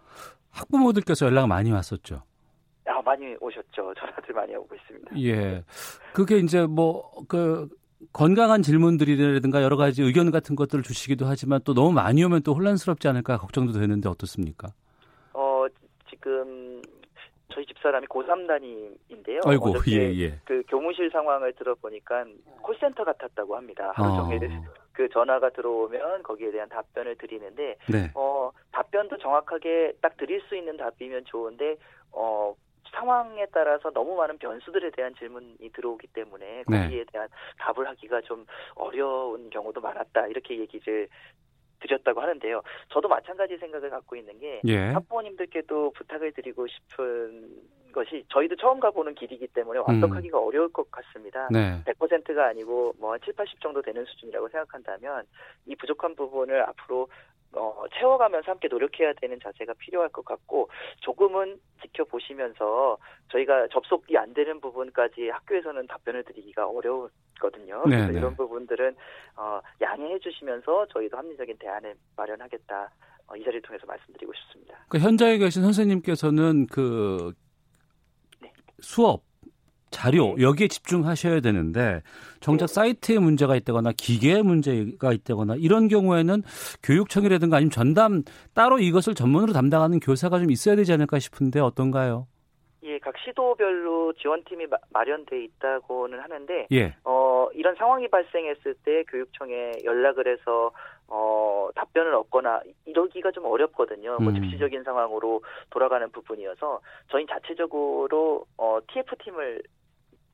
[0.51, 2.23] 학부모들께서 연락 많이 왔었죠.
[2.85, 3.93] 아, 많이 오셨죠.
[3.93, 5.11] 전화들 많이 오고 있습니다.
[5.21, 5.63] 예.
[6.13, 7.69] 그게 이제 뭐, 그,
[8.11, 13.07] 건강한 질문들이라든가 여러 가지 의견 같은 것들을 주시기도 하지만 또 너무 많이 오면 또 혼란스럽지
[13.07, 14.69] 않을까 걱정도 되는데 어떻습니까?
[15.33, 15.65] 어,
[16.09, 16.81] 지금
[17.53, 19.41] 저희 집사람이 고3 담임인데요.
[19.45, 20.39] 아이고, 예, 예.
[20.43, 22.25] 그 교무실 상황을 들어보니까
[22.61, 23.91] 콜센터 같았다고 합니다.
[23.95, 24.63] 하루 종일 어.
[24.91, 28.11] 그 전화가 들어오면 거기에 대한 답변을 드리는데, 네.
[28.15, 31.77] 어, 답변도 정확하게 딱 드릴 수 있는 답이면 좋은데,
[32.11, 32.55] 어,
[32.93, 36.81] 상황에 따라서 너무 많은 변수들에 대한 질문이 들어오기 때문에 네.
[36.81, 37.05] 거기에 네.
[37.11, 37.27] 대한
[37.59, 41.07] 답을 하기가 좀 어려운 경우도 많았다 이렇게 얘기를
[41.79, 42.61] 드렸다고 하는데요.
[42.89, 44.77] 저도 마찬가지 생각을 갖고 있는 게 예.
[44.91, 47.61] 학부모님들께도 부탁을 드리고 싶은
[47.93, 50.47] 것이 저희도 처음 가보는 길이기 때문에 완벽하기가 음.
[50.47, 51.47] 어려울 것 같습니다.
[51.51, 51.83] 네.
[51.85, 55.25] 100%가 아니고 뭐 7, 80 정도 되는 수준이라고 생각한다면
[55.65, 57.07] 이 부족한 부분을 앞으로
[57.55, 60.69] 어, 채워가면서 함께 노력해야 되는 자세가 필요할 것 같고
[61.01, 62.97] 조금은 지켜보시면서
[63.31, 67.83] 저희가 접속이 안 되는 부분까지 학교에서는 답변을 드리기가 어려웠거든요.
[67.85, 68.17] 네, 그래서 네.
[68.17, 68.95] 이런 부분들은
[69.37, 72.91] 어, 양해해 주시면서 저희도 합리적인 대안을 마련하겠다.
[73.27, 74.85] 어, 이 자리를 통해서 말씀드리고 싶습니다.
[74.89, 77.33] 그 현장에 계신 선생님께서는 그
[78.41, 78.51] 네.
[78.79, 79.21] 수업
[79.93, 80.43] 자료 네.
[80.43, 82.01] 여기에 집중하셔야 되는데
[82.41, 82.73] 정작 네.
[82.73, 86.41] 사이트에 문제가 있다거나 기계에 문제가 있다거나 이런 경우에는
[86.81, 92.27] 교육청이라든가 아니면 전담 따로 이것을 전문으로 담당하는 교사가 좀 있어야 되지 않을까 싶은데 어떤가요?
[92.83, 96.95] 예, 각각 시도별로 지원팀이 마, 련돼 있다고는 하는데 예.
[97.05, 100.71] 어, 이런 상황이 발생했을 때 교육청에 연락을 해서
[101.07, 104.17] 어, 답변을 얻거나 이러기가 좀 어렵거든요.
[104.19, 104.35] 뭐 음.
[104.35, 109.61] 즉시적인 상황으로 돌아가는 부분이어서 저희 자체적으로 어, TF팀을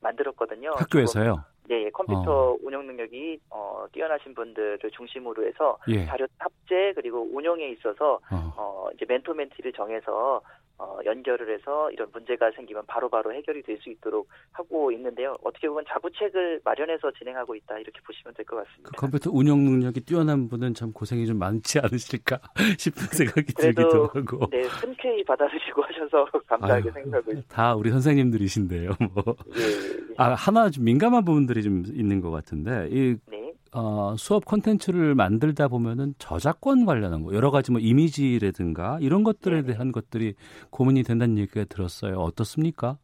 [0.01, 0.71] 만들었거든요.
[0.75, 1.43] 학교에서요?
[1.69, 2.57] 네, 예, 컴퓨터 어.
[2.63, 6.03] 운영 능력이 어, 뛰어나신 분들을 중심으로 해서 예.
[6.07, 8.53] 자료 탑재 그리고 운영에 있어서 어.
[8.57, 10.41] 어 이제 멘토 멘티를 정해서
[10.79, 15.35] 어, 연결을 해서 이런 문제가 생기면 바로바로 바로 해결이 될 수 있도록 하고 있는데요.
[15.43, 18.89] 어떻게 보면 자구책을 마련해서 진행하고 있다 이렇게 보시면 될 것 같습니다.
[18.89, 22.39] 그 컴퓨터 운영 능력이 뛰어난 분은 참 고생이 좀 많지 않으실까
[22.79, 24.47] 싶은 생각이 들기도 하고.
[24.51, 27.53] 네, 흔쾌히 받아들이고 하셔서 감사하게 아유, 생각하고 있습니다.
[27.55, 28.91] 다 우리 선생님들이신데요.
[29.13, 29.35] 뭐.
[29.57, 30.13] 예, 예.
[30.17, 33.38] 아 하나 좀 민감한 부분들이 좀 있는 것 같은데 이 네.
[33.71, 39.73] 어, 수업 콘텐츠를 만들다 보면은 저작권 관련한 거 여러 가지 뭐 이미지라든가 이런 것들에 네.
[39.73, 40.33] 대한 것들이
[40.71, 42.17] 고민이 된다는 얘기가 들었어요.
[42.17, 42.97] 어떻습니까?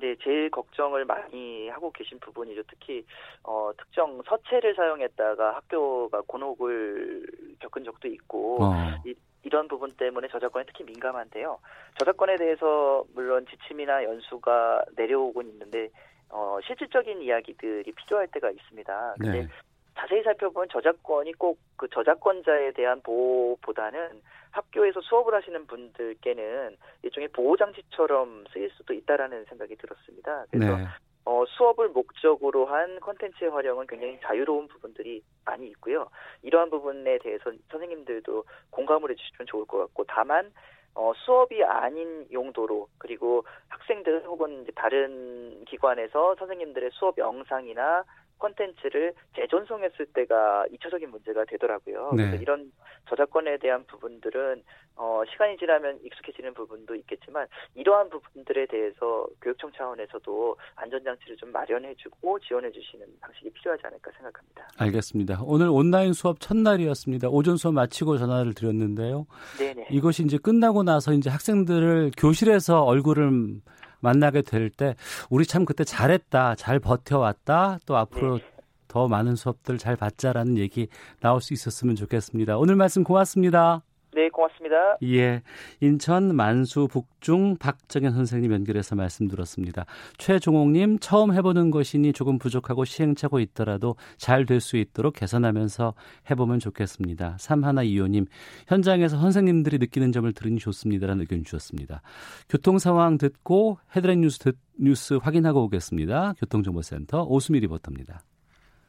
[0.00, 2.62] 네, 제일 걱정을 많이 하고 계신 부분이죠.
[2.68, 3.04] 특히
[3.44, 7.26] 어, 특정 서체를 사용했다가 학교가 곤혹을
[7.60, 8.74] 겪은 적도 있고 어.
[9.06, 11.58] 이, 이런 부분 때문에 저작권에 특히 민감한데요.
[11.98, 15.88] 저작권에 대해서 물론 지침이나 연수가 내려오곤 있는데
[16.30, 19.14] 어, 실질적인 이야기들이 필요할 때가 있습니다.
[19.18, 19.48] 근데 네.
[19.96, 28.70] 자세히 살펴보면 저작권이 꼭 그 저작권자에 대한 보호보다는 학교에서 수업을 하시는 분들께는 일종의 보호장치처럼 쓰일
[28.76, 30.44] 수도 있다라는 생각이 들었습니다.
[30.52, 30.84] 그래서 네.
[31.24, 36.08] 어, 수업을 목적으로 한 컨텐츠의 활용은 굉장히 자유로운 부분들이 많이 있고요.
[36.42, 40.52] 이러한 부분에 대해서 선생님들도 공감을 해주시면 좋을 것 같고, 다만
[40.94, 48.04] 어, 수업이 아닌 용도로 그리고 학생들 혹은 다른 기관에서 선생님들의 수업 영상이나
[48.42, 52.12] 콘텐츠를 재전송했을 때가 2차적인 문제가 되더라고요.
[52.16, 52.26] 네.
[52.26, 52.72] 그래서 이런
[53.08, 54.62] 저작권에 대한 부분들은
[54.96, 63.06] 어, 시간이 지나면 익숙해지는 부분도 있겠지만 이러한 부분들에 대해서 교육청 차원에서도 안전장치를 좀 마련해주고 지원해주시는
[63.20, 64.68] 방식이 필요하지 않을까 생각합니다.
[64.78, 65.42] 알겠습니다.
[65.44, 67.28] 오늘 온라인 수업 첫날이었습니다.
[67.28, 69.26] 오전 수업 마치고 전화를 드렸는데요.
[69.58, 69.88] 네네.
[69.90, 73.60] 이것이 이제 끝나고 나서 이제 학생들을 교실에서 얼굴을
[74.02, 74.94] 만나게 될 때
[75.30, 78.44] 우리 참 그때 잘했다, 잘 버텨왔다, 또 앞으로 네.
[78.88, 80.88] 더 많은 수업들 잘 받자라는 얘기
[81.20, 82.58] 나올 수 있었으면 좋겠습니다.
[82.58, 83.82] 오늘 말씀 고맙습니다.
[84.14, 84.98] 네, 고맙습니다.
[85.04, 85.40] 예.
[85.80, 89.86] 인천 만수 북중 박정현 선생님 연결해서 말씀 들었습니다.
[90.18, 95.94] 최종옥님, 처음 해보는 것이니 조금 부족하고 시행착오 있더라도 잘 될 수 있도록 개선하면서
[96.30, 97.36] 해보면 좋겠습니다.
[97.40, 98.26] 삼하나이호님,
[98.68, 102.02] 현장에서 선생님들이 느끼는 점을 들으니 좋습니다라는 의견 주셨습니다.
[102.50, 106.34] 교통 상황 듣고 헤드라인 뉴스, 듣, 뉴스 확인하고 오겠습니다.
[106.38, 108.22] 교통정보센터 오수미 리포터입니다.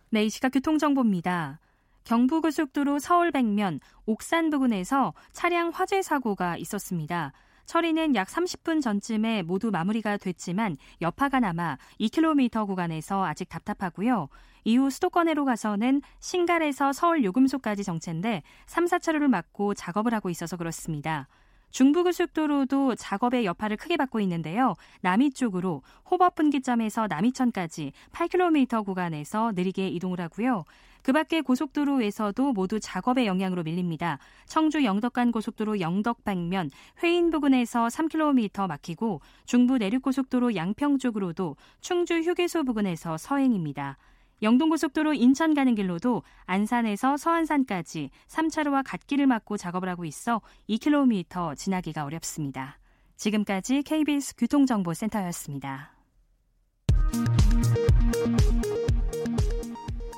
[0.09, 1.59] 네, 이 시각 교통정보입니다.
[2.03, 7.33] 경부고속도로 서울 백면 옥산 부근에서 차량 화재 사고가 있었습니다.
[7.65, 14.27] 처리는 약 30분 전쯤에 모두 마무리가 됐지만 여파가 남아 2km 구간에서 아직 답답하고요.
[14.65, 21.27] 이후 수도권으로 가서는 신갈에서 서울 요금소까지 정체인데 3, 4차로를 막고 작업을 하고 있어서 그렇습니다.
[21.71, 24.75] 중부고속도로도 작업의 여파를 크게 받고 있는데요.
[25.01, 30.65] 남이 쪽으로 호법 분기점에서 남이천까지 8km 구간에서 느리게 이동을 하고요.
[31.03, 34.19] 그 밖에 고속도로에서도 모두 작업의 영향으로 밀립니다.
[34.45, 36.71] 청주 영덕간 고속도로 영덕 방면
[37.03, 43.97] 회인 부근에서 3km 막히고 중부 내륙고속도로 양평 쪽으로도 충주 휴게소 부근에서 서행입니다.
[44.41, 52.79] 영동고속도로 인천 가는 길로도 안산에서 서안산까지 3차로와 갓길을 막고 작업을 하고 있어 2km 지나기가 어렵습니다.
[53.17, 55.93] 지금까지 KBS 교통정보센터였습니다.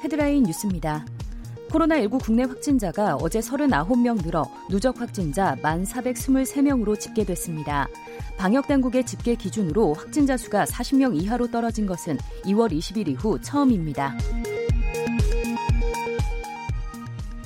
[0.06, 1.04] 헤드라인 뉴스입니다.
[1.70, 7.88] 코로나19 국내 확진자가 어제 39명 늘어 누적 확진자 1,423명으로 집계됐습니다.
[8.38, 14.16] 방역당국의 집계 기준으로 확진자 수가 40명 이하로 떨어진 것은 2월 20일 이후 처음입니다.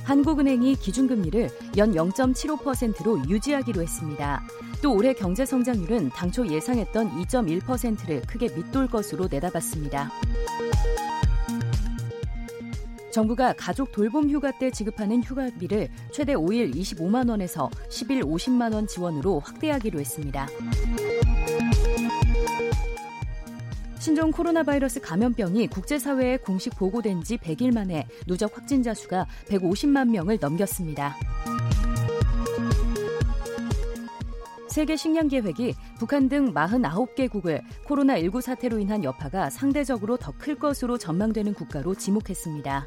[0.04, 4.42] 한국은행이 기준금리를 연 0.75%로 유지하기로 했습니다.
[4.82, 10.10] 또 올해 경제 성장률은 당초 예상했던 2.1%를 크게 밑돌 것으로 내다봤습니다.
[13.10, 19.40] 정부가 가족 돌봄 휴가 때 지급하는 휴가비를 최대 5일 25만 원에서 10일 50만 원 지원으로
[19.40, 20.46] 확대하기로 했습니다.
[23.98, 30.38] 신종 코로나 바이러스 감염병이 국제사회에 공식 보고된 지 100일 만에 누적 확진자 수가 150만 명을
[30.40, 31.16] 넘겼습니다.
[34.68, 41.52] 세계 식량 계획이 북한 등 49개국을 코로나19 사태로 인한 여파가 상대적으로 더 클 것으로 전망되는
[41.54, 42.86] 국가로 지목했습니다.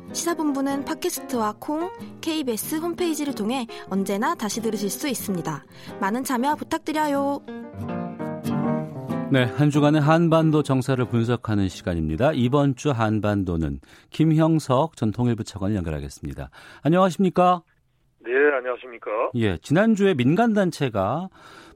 [0.13, 1.89] 시사본부는 팟캐스트와 콩,
[2.21, 5.63] KBS 홈페이지를 통해 언제나 다시 들으실 수 있습니다.
[5.99, 7.41] 많은 참여 부탁드려요.
[9.31, 12.33] 네, 한 주간의 한반도 정세를 분석하는 시간입니다.
[12.33, 16.49] 이번 주 한반도는 김형석 전 통일부 차관을 연결하겠습니다.
[16.83, 17.63] 안녕하십니까?
[18.19, 19.31] 네, 안녕하십니까?
[19.35, 21.29] 예, 지난주에 민간단체가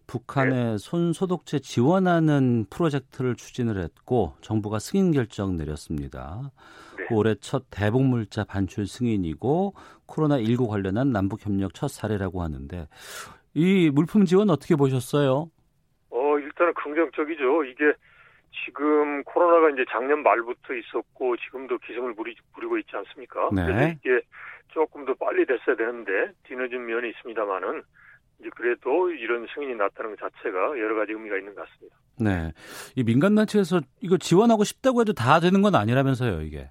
[0.05, 0.77] 북한의 네.
[0.77, 6.51] 손 소독제 지원하는 프로젝트를 추진을 했고 정부가 승인 결정 내렸습니다.
[7.09, 7.15] 네.
[7.15, 9.73] 올해 첫 대북 물자 반출 승인이고
[10.07, 12.87] 코로나19 관련한 남북 협력 첫 사례라고 하는데
[13.53, 15.49] 이 물품 지원 어떻게 보셨어요?
[16.55, 17.65] 일단은 긍정적이죠.
[17.65, 17.93] 이게
[18.65, 23.49] 지금 코로나가 이제 작년 말부터 있었고 지금도 기승을 부리, 부리고 있지 않습니까?
[23.53, 23.65] 네.
[23.65, 24.21] 그래서 이게
[24.69, 27.83] 조금 더 빨리 됐어야 되는데 뒤늦은 면이 있습니다만은
[28.39, 31.95] 이제 그래도 이런 승인이 났다는 것 자체가 여러 가지 의미가 있는 것 같습니다.
[32.19, 32.53] 네.
[32.95, 36.69] 이 민간 단체에서 이거 지원하고 싶다고 해도 다 되는 건 아니라면서요, 이게.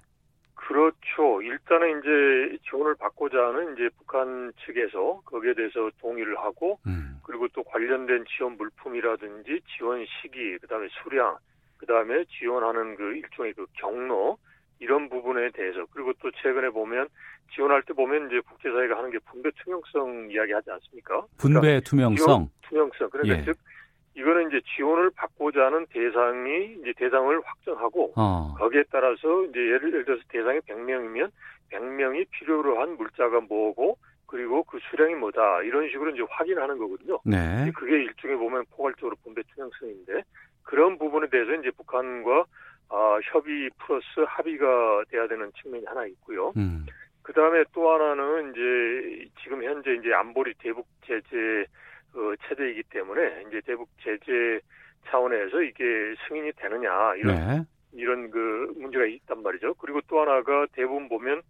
[0.85, 1.41] 그렇죠.
[1.41, 7.19] 일단은 이제 지원을 받고자 하는 이제 북한 측에서 거기에 대해서 동의를 하고 음.
[7.23, 11.37] 그리고 또 관련된 지원 물품이라든지 지원 시기, 그다음에 수량,
[11.77, 14.37] 그다음에 지원하는 그 일종의 그 경로
[14.79, 17.07] 이런 부분에 대해서 그리고 또 최근에 보면
[17.53, 21.25] 지원할 때 보면 이제 국제사회가 하는 게 분배 투명성 이야기하지 않습니까?
[21.37, 22.49] 분배 그러니까 투명성.
[22.61, 23.09] 투명성.
[23.09, 23.45] 그러니까 예.
[23.45, 23.57] 즉
[24.15, 28.55] 이거는 이제 지원을 받고자 하는 대상이 이제 대상을 확정하고 어.
[28.57, 31.31] 거기에 따라서 이제 예를, 들어서 대상이 100명이면
[31.71, 37.19] 100명이 필요로 한 물자가 뭐고 그리고 그 수량이 뭐다 이런 식으로 이제 확인하는 거거든요.
[37.25, 37.71] 네.
[37.75, 40.23] 그게 일종의 보면 포괄적으로 분배 투명성인데
[40.63, 42.45] 그런 부분에 대해서 이제 북한과
[42.89, 46.53] 아, 협의 플러스 합의가 돼야 되는 측면이 하나 있고요.
[46.57, 46.85] 음.
[47.21, 51.65] 그 다음에 또 하나는 이제 지금 현재 이제 안보리 대북 제재
[52.15, 54.59] 어, 체제이기 때문에 이제 대북 제재
[55.07, 55.83] 차원에서 이게
[56.27, 57.63] 승인이 되느냐 이런 네.
[57.93, 59.73] 이런 그 문제가 있단 말이죠.
[59.75, 61.41] 그리고 또 하나가 대부분 보면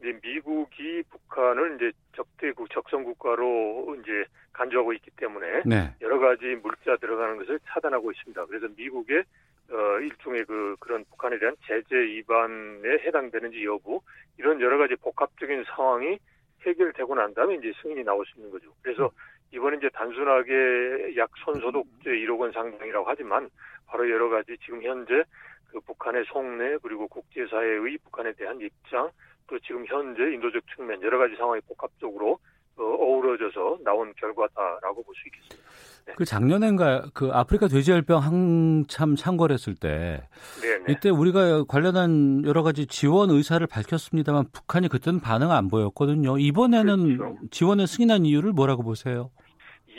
[0.00, 5.94] 이제 미국이 북한을 이제 적대국 적성 국가로 이제 간주하고 있기 때문에 네.
[6.00, 8.46] 여러 가지 물자 들어가는 것을 차단하고 있습니다.
[8.46, 9.24] 그래서 미국의
[9.70, 14.00] 어 일종의 그 그런 북한에 대한 제재 위반에 해당되는지 여부
[14.38, 16.18] 이런 여러 가지 복합적인 상황이
[16.66, 18.72] 해결되고 난 다음에 이제 승인이 나올 수 있는 거죠.
[18.82, 19.10] 그래서
[19.52, 23.48] 이번에 이제 단순하게 약 손소독제 1억 원 상당이라고 하지만
[23.86, 25.22] 바로 여러 가지 지금 현재
[25.70, 29.10] 그 북한의 속내 그리고 국제사회의 북한에 대한 입장
[29.46, 32.38] 또 지금 현재 인도적 측면 여러 가지 상황이 복합적으로
[32.76, 35.62] 어, 어우러져서 나온 결과다라고 볼 수 있겠습니다.
[36.06, 36.14] 네.
[36.16, 40.26] 그 작년엔가 그 아프리카 돼지열병 한참 창궐했을 때
[40.60, 40.84] 네네.
[40.88, 46.38] 이때 우리가 관련한 여러 가지 지원 의사를 밝혔습니다만 북한이 그때는 반응 안 보였거든요.
[46.38, 47.38] 이번에는 그렇죠.
[47.50, 49.30] 지원에 승인한 이유를 뭐라고 보세요?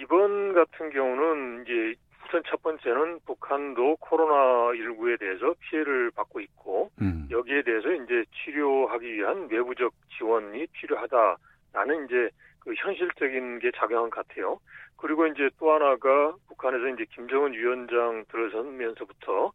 [0.03, 1.95] 이번 같은 경우는 이제
[2.27, 7.27] 우선 첫 번째는 북한도 코로나19에 대해서 피해를 받고 있고 음.
[7.31, 14.59] 여기에 대해서 이제 치료하기 위한 외부적 지원이 필요하다라는 이제 그 현실적인 게 작용한 것 같아요.
[14.97, 19.51] 그리고 이제 또 하나가 북한에서 이제 김정은 위원장 들어서면서부터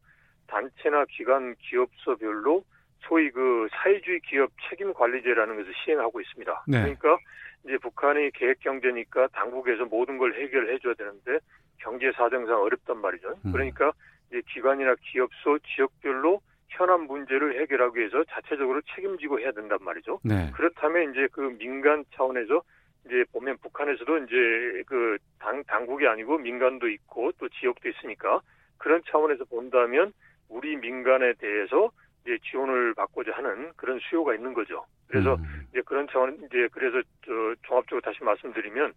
[0.46, 2.64] 단체나 기관, 기업소별로
[3.00, 6.64] 소위 그 사회주의 기업 책임 관리제라는 것을 시행하고 있습니다.
[6.68, 6.80] 네.
[6.80, 7.18] 그러니까
[7.64, 11.38] 이제 북한이 계획 경제니까 당국에서 모든 걸 해결해 줘야 되는데
[11.78, 13.34] 경제 사정상 어렵단 말이죠.
[13.44, 13.52] 음.
[13.52, 13.92] 그러니까
[14.28, 20.20] 이제 기관이나 기업소 지역별로 현안 문제를 해결하기 위해서 자체적으로 책임지고 해야 된단 말이죠.
[20.22, 20.50] 네.
[20.54, 22.62] 그렇다면 이제 그 민간 차원에서
[23.06, 28.40] 이제 보면 북한에서도 이제 그 당, 당국이 아니고 민간도 있고 또 지역도 있으니까
[28.76, 30.12] 그런 차원에서 본다면
[30.48, 31.90] 우리 민간에 대해서
[32.22, 34.84] 이제 지원을 받고자 하는 그런 수요가 있는 거죠.
[35.08, 35.66] 그래서 음.
[35.70, 38.92] 이제 그런 차원 이제 그래서 저 종합적으로 다시 말씀드리면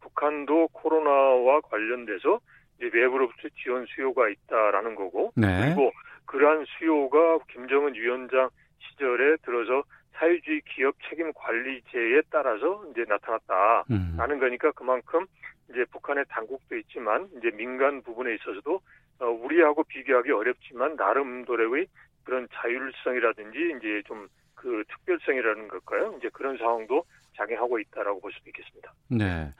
[0.00, 2.40] 북한도 코로나와 관련돼서
[2.76, 5.46] 이제 외부로부터 지원 수요가 있다라는 거고 네.
[5.64, 5.92] 그리고
[6.26, 14.40] 그러한 수요가 김정은 위원장 시절에 들어서 사회주의 기업 책임 관리제에 따라서 이제 나타났다라는 음.
[14.40, 15.26] 거니까 그만큼
[15.70, 18.80] 이제 북한의 당국도 있지만 이제 민간 부분에 있어서도
[19.18, 21.86] 어, 우리하고 비교하기 어렵지만 나름대로의
[22.26, 26.16] 그런 자율성이라든지 이제 좀 그 특별성이라는 걸까요?
[26.18, 27.04] 이제 그런 상황도
[27.36, 28.92] 작용하고 있다라고 볼 수도 있겠습니다.
[29.08, 29.52] 네.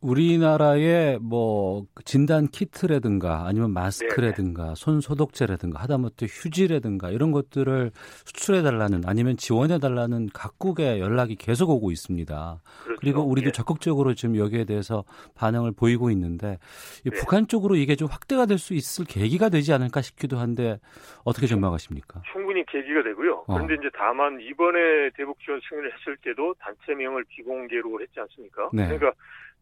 [0.00, 4.74] 우리나라의 뭐 진단 키트라든가 아니면 마스크라든가 네네.
[4.76, 7.90] 손 소독제라든가 하다못해 휴지라든가 이런 것들을
[8.24, 12.60] 수출해 달라는 아니면 지원해 달라는 각국의 연락이 계속 오고 있습니다.
[12.84, 13.00] 그렇죠.
[13.00, 13.52] 그리고 우리도 예.
[13.52, 16.58] 적극적으로 지금 여기에 대해서 반응을 보이고 있는데
[17.04, 17.16] 이 네.
[17.18, 20.78] 북한 쪽으로 이게 좀 확대가 될 수 있을 계기가 되지 않을까 싶기도 한데
[21.24, 22.22] 어떻게 전망하십니까?
[22.30, 23.44] 충분히 계기가 되고요.
[23.46, 23.54] 어.
[23.54, 23.76] 그런데 어.
[23.80, 28.68] 이제 다만 이번에 대북 지원 승인을 했을 때도 단체명을 비공개로 했지 않습니까?
[28.72, 28.84] 네.
[28.86, 29.12] 그러니까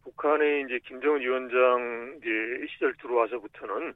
[0.09, 3.93] 북한의 이제 김정은 위원장 이제 시절 들어와서부터는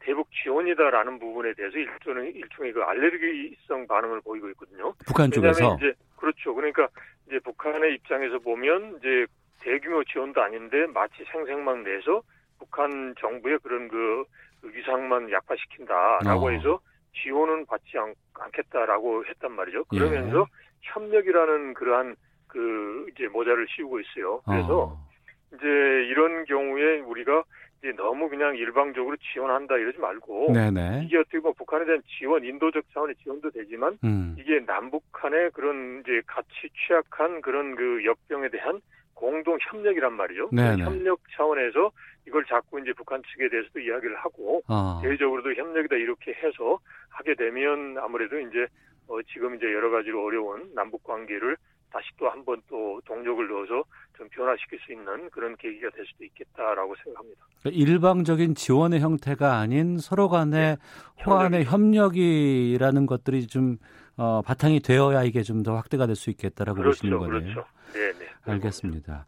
[0.00, 4.92] 대북 지원이다라는 부분에 대해서 일종의 일종의 그 알레르기성 반응을 보이고 있거든요.
[5.06, 6.54] 북한 쪽에서 이제 그렇죠.
[6.54, 6.88] 그러니까
[7.26, 9.26] 이제 북한의 입장에서 보면 이제
[9.60, 12.22] 대규모 지원도 아닌데 마치 생색만 내서
[12.58, 14.24] 북한 정부의 그런 그
[14.62, 16.50] 위상만 약화시킨다라고 어.
[16.50, 16.80] 해서
[17.22, 18.14] 지원은 받지 않,
[18.52, 19.84] 겠다라고 했단 말이죠.
[19.84, 20.44] 그러면서 예.
[20.82, 22.16] 협력이라는 그러한
[22.48, 24.40] 그 이제 모자를 씌우고 있어요.
[24.44, 25.13] 그래서 어.
[25.54, 25.66] 이제
[26.10, 27.44] 이런 경우에 우리가
[27.80, 31.02] 이제 너무 그냥 일방적으로 지원한다 이러지 말고 네네.
[31.04, 34.34] 이게 어떻게 보면 북한에 대한 지원, 인도적 차원의 지원도 되지만 음.
[34.38, 36.48] 이게 남북한의 그런 이제 같이
[36.86, 38.80] 취약한 그런 그 역병에 대한
[39.14, 40.48] 공동 협력이란 말이죠.
[40.50, 41.90] 그 협력 차원에서
[42.26, 44.98] 이걸 자꾸 이제 북한 측에 대해서도 이야기를 하고 어.
[45.02, 46.78] 대외적으로도 협력이다 이렇게 해서
[47.10, 48.66] 하게 되면 아무래도 이제
[49.06, 51.56] 어 지금 이제 여러 가지로 어려운 남북 관계를
[51.92, 53.84] 다시 또 한 번 또 동력을 넣어서
[54.16, 57.40] 좀 변화시킬 수 있는 그런 계기가 될 수도 있겠다라고 생각합니다.
[57.62, 61.24] 그러니까 일방적인 지원의 형태가 아닌 서로 간의 네.
[61.24, 63.76] 호환의 협력이라는 것들이 좀
[64.16, 67.40] 어, 바탕이 되어야 이게 좀 더 확대가 될 수 있겠다라고 그렇죠, 보시는 거네요.
[67.54, 67.64] 그렇죠.
[67.94, 68.26] 네, 네.
[68.52, 69.24] 알겠습니다.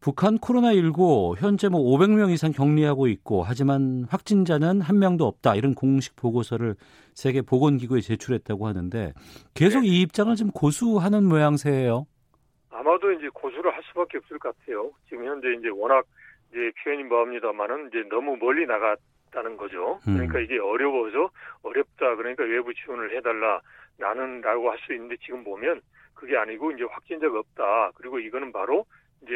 [0.00, 6.14] 북한 코로나19 현재 뭐 500명 이상 격리하고 있고 하지만 확진자는 한 명도 없다 이런 공식
[6.16, 6.76] 보고서를
[7.14, 9.12] 세계 보건기구에 제출했다고 하는데
[9.54, 9.88] 계속 네.
[9.88, 12.06] 이 입장을 좀 고수하는 모양새예요.
[12.74, 14.90] 아마도 이제 고수를 할 수밖에 없을 것 같아요.
[15.08, 16.04] 지금 현재 이제 워낙
[16.50, 20.00] 이제 표현이 뭐합니다만은 이제 너무 멀리 나갔다는 거죠.
[20.08, 20.14] 음.
[20.14, 21.30] 그러니까 이게 어려워서
[21.62, 22.16] 어렵다.
[22.16, 23.60] 그러니까 외부 지원을 해달라.
[23.96, 25.80] 나는라고 할 수 있는데 지금 보면
[26.14, 27.92] 그게 아니고 이제 확진자가 없다.
[27.94, 28.84] 그리고 이거는 바로
[29.22, 29.32] 이제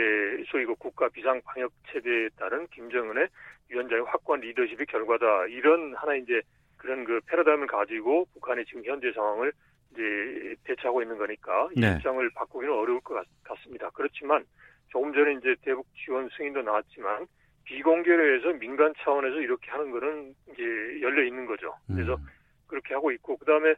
[0.49, 3.29] 소위 그 국가 비상 방역 체제에 따른 김정은의
[3.69, 5.47] 위원장의 확고한 리더십의 결과다.
[5.47, 6.41] 이런 하나 이제
[6.77, 9.53] 그런 그 패러다임을 가지고 북한의 지금 현재 상황을
[9.99, 11.97] 이제 대처하고 있는 거니까 이 네.
[11.97, 13.27] 입장을 바꾸기는 어려울 것 같,
[13.63, 14.45] 습니다 그렇지만
[14.89, 17.27] 조금 전에 이제 대북 지원 승인도 나왔지만
[17.65, 20.63] 비공개로 해서 민간 차원에서 이렇게 하는 거는 이제
[21.03, 21.75] 열려 있는 거죠.
[21.87, 22.27] 그래서 음.
[22.67, 23.75] 그렇게 하고 있고 그다음에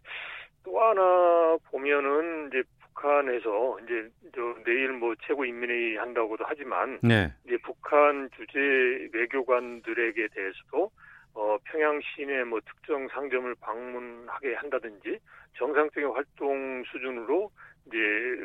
[0.62, 7.32] 또 하나 보면은 이제 북한에서 이제 저 내일 뭐 최고 인민회의 한다고도 하지만 네.
[7.46, 10.90] 이제 북한 주재 외교관들에게 대해서도
[11.34, 15.18] 어 평양 시내 뭐 특정 상점을 방문하게 한다든지
[15.56, 17.50] 정상적인 활동 수준으로
[17.86, 17.96] 이제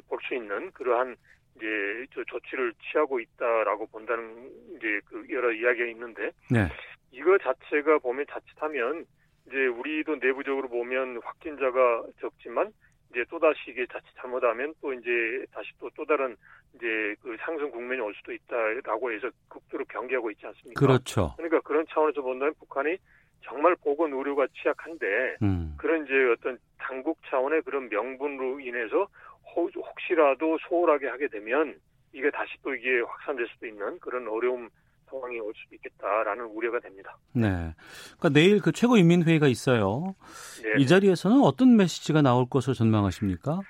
[0.08, 1.16] 볼 수 있는 그러한
[1.56, 6.68] 이제 저 조치를 취하고 있다라고 본다는 이제 그 여러 이야기가 있는데 네.
[7.12, 9.06] 이거 자체가 보면 자칫하면
[9.48, 12.72] 이제 우리도 내부적으로 보면 확진자가 적지만
[13.12, 16.36] 이제 또 다시 이게 자칫 잘못하면 또 이제 다시 또 또 다른
[16.76, 20.80] 이제 그 상승 국면이 올 수도 있다라고 해서 극도로 경계하고 있지 않습니까?
[20.80, 21.34] 그렇죠.
[21.38, 22.98] 그러니까 그런 차원에서 본다면 북한이
[23.44, 25.76] 정말 보건 의료가 취약한데 음.
[25.78, 29.08] 그런 이제 어떤 당국 차원의 그런 명분으로 인해서
[29.56, 31.80] 혹시라도 소홀하게 하게 되면
[32.12, 34.70] 이게 다시 또 이게 확산될 수도 있는 그런 어려움
[35.16, 37.18] 상황이 올 수도 있겠다라는 우려가 됩니다.
[37.34, 37.74] 네.
[38.18, 40.16] 그러니까 내일 그 최고인민회의가 있어요.
[40.64, 40.82] 네.
[40.82, 43.62] 이 자리에서는 어떤 메시지가 나올 것으로 전망하십니까?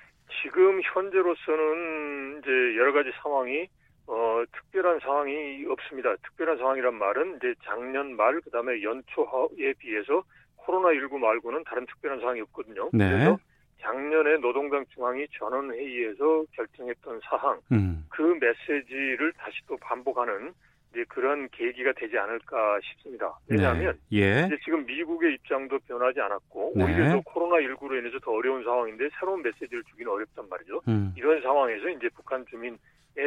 [0.42, 3.68] 지금 현재로서는 이제 여러 가지 상황이
[4.08, 6.14] 어, 특별한 상황이 없습니다.
[6.16, 10.22] 특별한 상황이란 말은 이제 작년 말 그다음에 연초에 비해서
[10.56, 12.90] 코로나 19 말고는 다른 특별한 상황이 없거든요.
[12.92, 13.10] 네.
[13.10, 13.38] 그래서
[13.80, 18.04] 작년에 노동당 중앙이 전원회의에서 결정했던 사항, 음.
[18.08, 20.52] 그 메시지를 다시 또 반복하는
[20.96, 23.38] 이제 그런 계기가 되지 않을까 싶습니다.
[23.48, 24.18] 왜냐하면 네.
[24.18, 24.46] 예.
[24.46, 26.84] 이제 지금 미국의 입장도 변하지 않았고 네.
[26.84, 30.80] 오히려 더 코로나 19로 인해서 더 어려운 상황인데 새로운 메시지를 주기는 어렵단 말이죠.
[30.88, 31.12] 음.
[31.14, 32.78] 이런 상황에서 이제 북한 주민의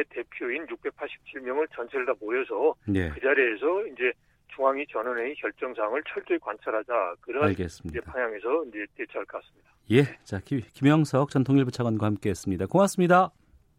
[0.08, 3.08] 대표인 687명을 전체를 다 모여서 예.
[3.10, 4.12] 그 자리에서 이제
[4.48, 7.96] 중앙위 전원회의 결정 사항을 철저히 관찰하자 그런 알겠습니다.
[7.96, 9.70] 이제 방향에서 이제 대처할 것 같습니다.
[9.92, 12.66] 예, 자 김, 김영석 전 통일부 차관과 함께했습니다.
[12.66, 13.30] 고맙습니다.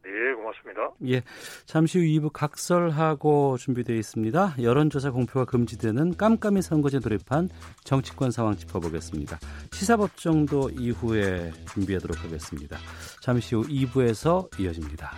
[0.03, 0.93] 네, 고맙 습니다.
[1.07, 1.23] 예,
[1.65, 4.55] 잠시 후 2부 각설하고 준비되어 있습니다.
[4.61, 7.49] 여론조사 공표가 금지되는 깜깜이 선거제 돌입한
[7.83, 9.39] 정치권 상황 짚어보겠습니다.
[9.71, 12.77] 시사법정도 이후에 준비하도록 하겠습니다.
[13.21, 15.11] 잠시 후 2부에서 이어집니다.